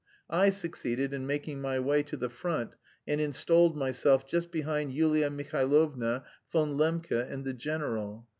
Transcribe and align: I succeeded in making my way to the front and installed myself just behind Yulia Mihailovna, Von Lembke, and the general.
I 0.31 0.49
succeeded 0.49 1.13
in 1.13 1.27
making 1.27 1.61
my 1.61 1.77
way 1.77 2.01
to 2.01 2.17
the 2.17 2.27
front 2.31 2.75
and 3.07 3.21
installed 3.21 3.77
myself 3.77 4.25
just 4.25 4.49
behind 4.51 4.93
Yulia 4.95 5.29
Mihailovna, 5.29 6.23
Von 6.51 6.75
Lembke, 6.75 7.21
and 7.31 7.45
the 7.45 7.53
general. 7.53 8.27